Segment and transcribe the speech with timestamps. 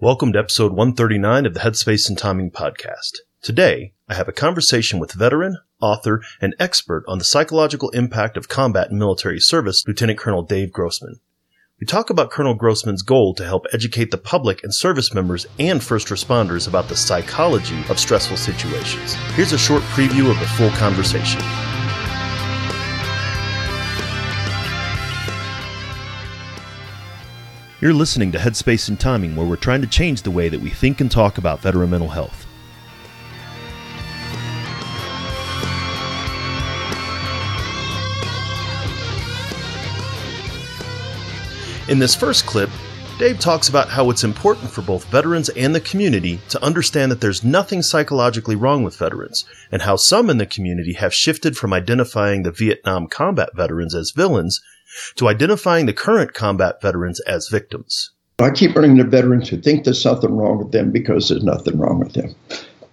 [0.00, 3.16] Welcome to episode 139 of the Headspace and Timing podcast.
[3.42, 8.48] Today, I have a conversation with veteran, author, and expert on the psychological impact of
[8.48, 11.18] combat and military service, Lieutenant Colonel Dave Grossman.
[11.80, 15.82] We talk about Colonel Grossman's goal to help educate the public and service members and
[15.82, 19.14] first responders about the psychology of stressful situations.
[19.34, 21.40] Here's a short preview of the full conversation.
[27.80, 30.68] You're listening to Headspace and Timing, where we're trying to change the way that we
[30.68, 32.44] think and talk about veteran mental health.
[41.88, 42.68] In this first clip,
[43.16, 47.20] Dave talks about how it's important for both veterans and the community to understand that
[47.20, 51.72] there's nothing psychologically wrong with veterans, and how some in the community have shifted from
[51.72, 54.60] identifying the Vietnam combat veterans as villains
[55.16, 58.10] to identifying the current combat veterans as victims.
[58.38, 61.78] I keep running into veterans who think there's something wrong with them because there's nothing
[61.78, 62.34] wrong with them.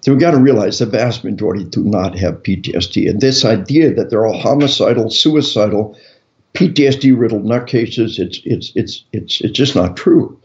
[0.02, 3.10] So we've got to realize the vast majority do not have PTSD.
[3.10, 5.98] And this idea that they're all homicidal, suicidal,
[6.54, 10.40] PTSD riddled nutcases, it's, it's, it's, it's, it's just not true.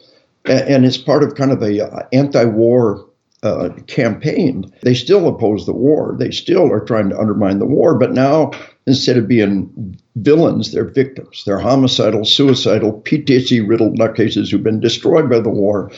[0.47, 3.06] And it's part of kind of a uh, anti-war
[3.42, 4.70] uh, campaign.
[4.83, 6.16] They still oppose the war.
[6.19, 7.98] They still are trying to undermine the war.
[7.98, 8.50] But now,
[8.86, 11.42] instead of being villains, they're victims.
[11.47, 15.91] They're homicidal, suicidal, PTSD riddled nutcases who've been destroyed by the war,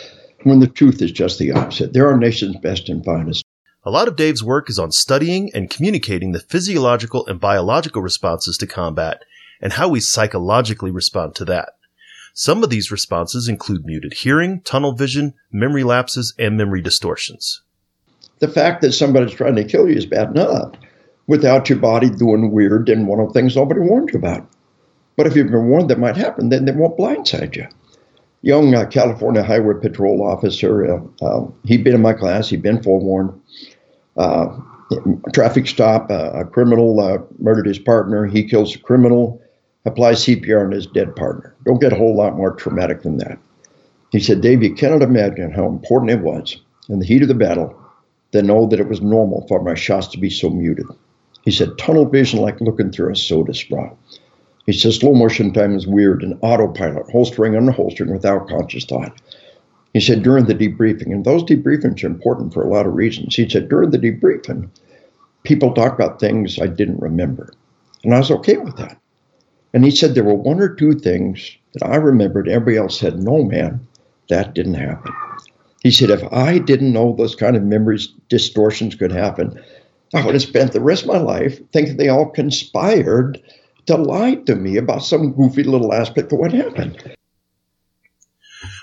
[0.44, 1.92] when the truth is just the opposite.
[1.92, 3.44] They're our nation's best and finest.
[3.84, 8.56] A lot of Dave's work is on studying and communicating the physiological and biological responses
[8.58, 9.22] to combat
[9.60, 11.70] and how we psychologically respond to that.
[12.34, 17.62] Some of these responses include muted hearing, tunnel vision, memory lapses, and memory distortions.
[18.38, 20.72] The fact that somebody's trying to kill you is bad enough
[21.26, 24.46] without your body doing weird and one of the things nobody warned you about.
[25.16, 27.68] But if you've been warned that might happen, then they won't blindside you.
[28.40, 32.82] Young uh, California Highway Patrol officer, uh, uh, he'd been in my class, he'd been
[32.82, 33.40] forewarned.
[34.16, 34.58] Uh,
[35.32, 39.41] traffic stop, uh, a criminal uh, murdered his partner, he kills the criminal,
[39.84, 41.54] applies CPR on his dead partner.
[41.64, 43.38] Don't get a whole lot more traumatic than that.
[44.10, 46.56] He said, Dave, you cannot imagine how important it was
[46.88, 47.78] in the heat of the battle
[48.32, 50.86] to know that it was normal for my shots to be so muted.
[51.42, 53.90] He said, tunnel vision like looking through a soda straw.
[54.66, 59.20] He says, slow motion time is weird and autopilot, holstering and unholstering without conscious thought.
[59.92, 63.34] He said, during the debriefing, and those debriefings are important for a lot of reasons.
[63.34, 64.70] He said, during the debriefing,
[65.42, 67.52] people talk about things I didn't remember.
[68.04, 69.01] And I was okay with that.
[69.74, 72.48] And he said there were one or two things that I remembered.
[72.48, 73.86] Everybody else said, no, man,
[74.28, 75.12] that didn't happen.
[75.82, 79.60] He said, if I didn't know those kind of memories distortions could happen,
[80.14, 83.42] I would have spent the rest of my life thinking they all conspired
[83.86, 87.16] to lie to me about some goofy little aspect of what happened.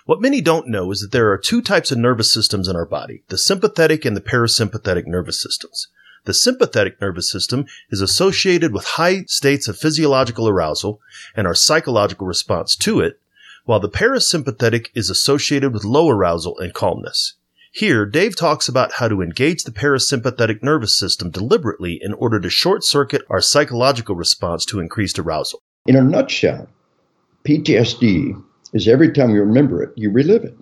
[0.05, 2.85] What many don't know is that there are two types of nervous systems in our
[2.85, 5.87] body the sympathetic and the parasympathetic nervous systems.
[6.25, 11.01] The sympathetic nervous system is associated with high states of physiological arousal
[11.35, 13.19] and our psychological response to it,
[13.65, 17.35] while the parasympathetic is associated with low arousal and calmness.
[17.71, 22.49] Here, Dave talks about how to engage the parasympathetic nervous system deliberately in order to
[22.49, 25.61] short circuit our psychological response to increased arousal.
[25.85, 26.67] In a nutshell,
[27.47, 28.41] PTSD
[28.73, 30.57] is every time you remember it, you relive it.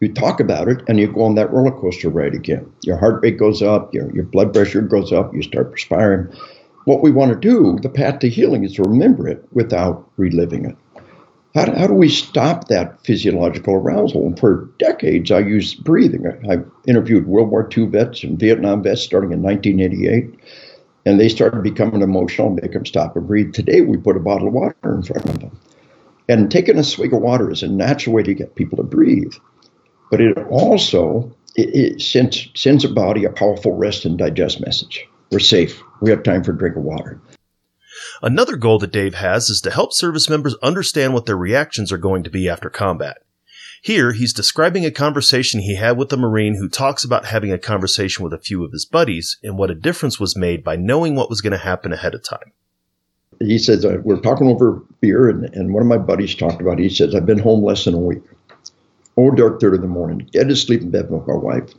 [0.00, 2.72] You talk about it and you go on that roller coaster ride again.
[2.82, 6.32] Your heart rate goes up, your, your blood pressure goes up, you start perspiring.
[6.84, 10.64] What we want to do, the path to healing, is to remember it without reliving
[10.64, 10.76] it.
[11.54, 14.26] How do, how do we stop that physiological arousal?
[14.26, 16.24] And for decades, I used breathing.
[16.26, 20.38] I, I interviewed World War II vets and Vietnam vets starting in 1988,
[21.06, 23.52] and they started becoming emotional, make them stop and breathe.
[23.52, 25.58] Today, we put a bottle of water in front of them.
[26.28, 29.34] And taking a swig of water is a natural way to get people to breathe.
[30.10, 35.06] But it also it, it sends, sends a body a powerful rest and digest message.
[35.30, 35.82] We're safe.
[36.00, 37.20] We have time for a drink of water.
[38.22, 41.98] Another goal that Dave has is to help service members understand what their reactions are
[41.98, 43.18] going to be after combat.
[43.82, 47.58] Here, he's describing a conversation he had with a Marine who talks about having a
[47.58, 51.14] conversation with a few of his buddies and what a difference was made by knowing
[51.14, 52.52] what was going to happen ahead of time.
[53.40, 56.80] He says, uh, We're talking over beer, and, and one of my buddies talked about,
[56.80, 56.84] it.
[56.84, 58.22] he says, I've been home less than a week.
[59.18, 61.74] Oh, dark third of the morning, get to sleep in bed with my wife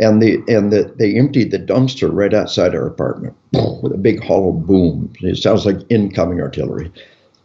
[0.00, 3.36] and they and the, they emptied the dumpster right outside our apartment
[3.82, 5.12] with a big hollow boom.
[5.20, 6.92] It sounds like incoming artillery.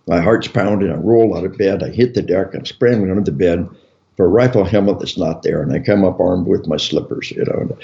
[0.07, 0.91] My heart's pounding.
[0.91, 1.83] I roll out of bed.
[1.83, 2.55] I hit the deck.
[2.55, 3.69] I'm scrambling under the bed
[4.17, 7.29] for a rifle helmet that's not there, and I come up armed with my slippers.
[7.31, 7.75] You know,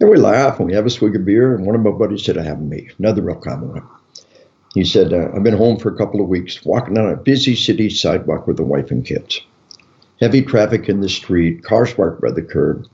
[0.00, 1.54] and, we laugh and we have a swig of beer.
[1.54, 3.82] And one of my buddies said, "I have me." Another real common one.
[4.74, 7.54] He said, uh, "I've been home for a couple of weeks, walking down a busy
[7.54, 9.42] city sidewalk with a wife and kids."
[10.20, 12.86] Heavy traffic in the street, cars parked by the curb.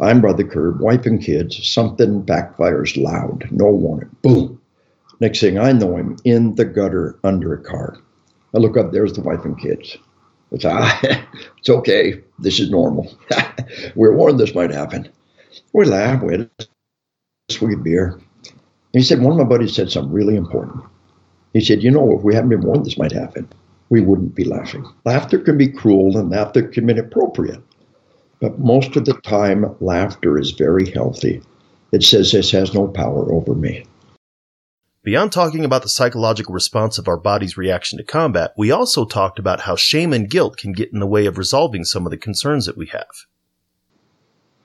[0.00, 1.66] I'm by the curb, wife and kids.
[1.66, 4.14] Something backfires loud, no warning.
[4.22, 4.60] Boom.
[5.20, 7.96] Next thing I know, I'm in the gutter under a car.
[8.54, 9.96] I look up, there's the wife and kids.
[10.50, 11.00] It's, ah,
[11.58, 12.22] it's okay.
[12.38, 13.16] This is normal.
[13.96, 15.08] we are warned this might happen.
[15.72, 18.12] We laugh, we had a sweet beer.
[18.12, 20.84] And he said, one of my buddies said something really important.
[21.52, 23.48] He said, you know, if we hadn't been warned this might happen,
[23.88, 24.84] we wouldn't be laughing.
[25.04, 27.62] Laughter can be cruel and laughter can be inappropriate.
[28.40, 31.42] But most of the time, laughter is very healthy.
[31.92, 33.86] It says this has no power over me.
[35.02, 39.38] Beyond talking about the psychological response of our body's reaction to combat, we also talked
[39.38, 42.16] about how shame and guilt can get in the way of resolving some of the
[42.16, 43.06] concerns that we have.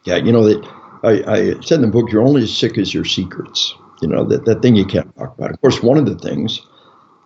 [0.04, 0.68] Yeah, you know that
[1.04, 3.76] I, I said in the book, you're only as sick as your secrets.
[4.02, 5.52] You know that that thing you can't talk about.
[5.52, 6.60] Of course, one of the things,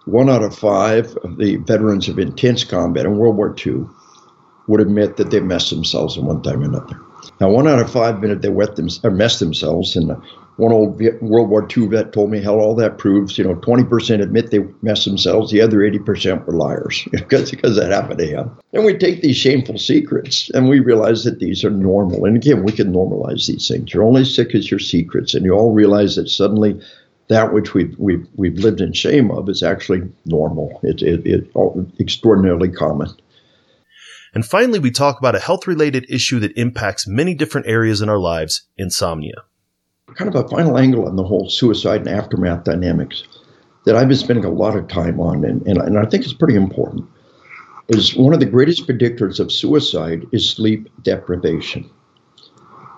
[0.06, 3.86] one out of five of the veterans of intense combat in World War II
[4.68, 7.00] would admit that they messed themselves at one time or another.
[7.42, 10.16] Now, one out of five admitted they wet them, or messed themselves, and uh,
[10.57, 14.22] one old World War II vet told me how all that proves, you know, 20%
[14.22, 18.51] admit they messed themselves, the other 80% were liars because, because that happened to him.
[18.72, 22.25] And we take these shameful secrets and we realize that these are normal.
[22.25, 23.94] And again, we can normalize these things.
[23.94, 26.80] You're only sick as your secrets, and you all realize that suddenly
[27.27, 30.80] that which we've, we've, we've lived in shame of is actually normal.
[30.83, 33.10] It's it, it, oh, extraordinarily common.
[34.33, 38.10] And finally, we talk about a health related issue that impacts many different areas in
[38.10, 39.44] our lives insomnia.
[40.16, 43.24] Kind of a final angle on the whole suicide and aftermath dynamics
[43.86, 46.33] that I've been spending a lot of time on, and, and, and I think it's
[46.33, 47.06] pretty important,
[47.88, 51.89] is one of the greatest predictors of suicide is sleep deprivation.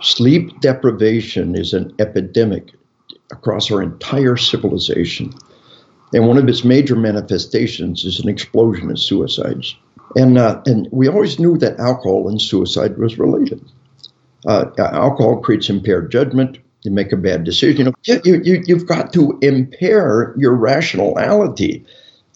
[0.02, 2.72] Sleep deprivation is an epidemic
[3.32, 5.34] across our entire civilization.
[6.14, 9.76] And one of its major manifestations is an explosion in suicides.
[10.16, 13.62] And, uh, and we always knew that alcohol and suicide was related.
[14.46, 16.60] Uh, alcohol creates impaired judgment.
[16.84, 17.94] You make a bad decision.
[18.04, 21.86] You, you, you've got to impair your rationality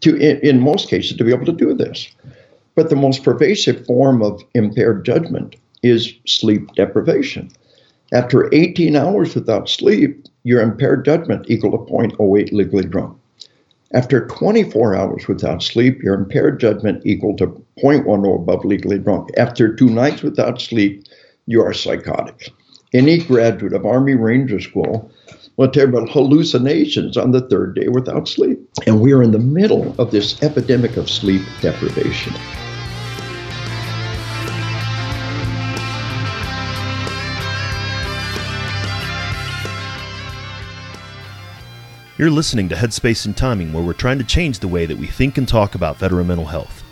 [0.01, 2.09] to, in, in most cases, to be able to do this.
[2.75, 7.51] But the most pervasive form of impaired judgment is sleep deprivation.
[8.11, 13.17] After 18 hours without sleep, your impaired judgment equal to 0.08 legally drunk.
[13.93, 17.47] After 24 hours without sleep, your impaired judgment equal to
[17.83, 19.29] 0.10 above legally drunk.
[19.37, 21.03] After two nights without sleep,
[21.45, 22.49] you are psychotic.
[22.93, 25.11] Any graduate of Army Ranger School
[25.57, 28.59] will tell you about hallucinations on the third day without sleep.
[28.87, 32.33] And we are in the middle of this epidemic of sleep deprivation.
[42.21, 45.07] You're listening to Headspace and Timing, where we're trying to change the way that we
[45.07, 46.83] think and talk about veteran mental health.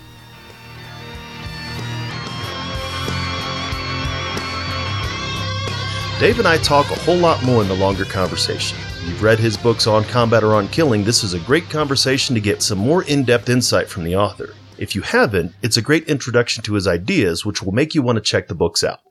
[6.19, 8.79] Dave and I talk a whole lot more in the longer conversation.
[9.05, 11.03] You've read his books on combat or on killing.
[11.03, 14.55] This is a great conversation to get some more in depth insight from the author.
[14.79, 18.15] If you haven't, it's a great introduction to his ideas, which will make you want
[18.15, 19.01] to check the books out.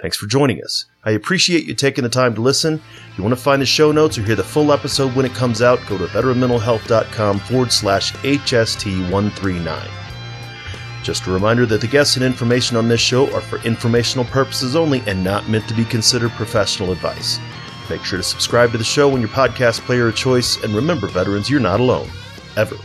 [0.00, 0.86] Thanks for joining us.
[1.04, 2.74] I appreciate you taking the time to listen.
[3.10, 5.34] If you want to find the show notes or hear the full episode when it
[5.34, 9.90] comes out, go to veteranmentalhealth.com forward slash HST139.
[11.02, 14.76] Just a reminder that the guests and information on this show are for informational purposes
[14.76, 17.38] only and not meant to be considered professional advice.
[17.88, 21.08] Make sure to subscribe to the show on your podcast player of choice, and remember,
[21.08, 22.08] veterans, you're not alone.
[22.56, 22.76] Ever.